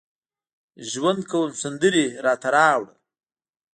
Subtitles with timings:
[0.89, 2.93] ژوند کوم سندرې راته راوړه